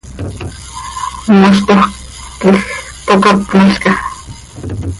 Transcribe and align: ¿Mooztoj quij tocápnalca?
¿Mooztoj 1.39 1.83
quij 2.39 2.57
tocápnalca? 3.05 3.91